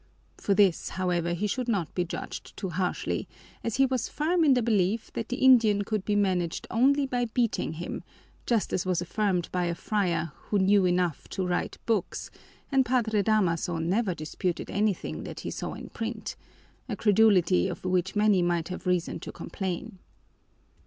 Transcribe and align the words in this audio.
For 0.35 0.55
this, 0.55 0.89
however, 0.89 1.33
he 1.33 1.45
should 1.45 1.67
not 1.67 1.93
be 1.93 2.03
judged 2.03 2.57
too 2.57 2.69
harshly, 2.69 3.27
as 3.63 3.75
he 3.75 3.85
was 3.85 4.09
firm 4.09 4.43
in 4.43 4.55
the 4.55 4.63
belief 4.63 5.13
that 5.13 5.29
the 5.29 5.35
Indian 5.35 5.83
could 5.83 6.03
be 6.05 6.15
managed 6.15 6.65
only 6.71 7.05
by 7.05 7.25
beating 7.25 7.73
him, 7.73 8.01
just 8.47 8.73
as 8.73 8.83
was 8.83 9.03
affirmed 9.03 9.47
by 9.51 9.65
a 9.65 9.75
friar 9.75 10.31
who 10.49 10.57
knew 10.57 10.85
enough 10.87 11.29
to 11.29 11.45
write 11.45 11.77
books, 11.85 12.31
and 12.71 12.83
Padre 12.83 13.21
Damaso 13.21 13.77
never 13.77 14.15
disputed 14.15 14.71
anything 14.71 15.23
that 15.23 15.41
he 15.41 15.51
saw 15.51 15.75
in 15.75 15.89
print, 15.89 16.35
a 16.89 16.95
credulity 16.95 17.67
of 17.67 17.85
which 17.85 18.15
many 18.15 18.41
might 18.41 18.69
have 18.69 18.87
reason 18.87 19.19
to 19.19 19.31
complain. 19.31 19.99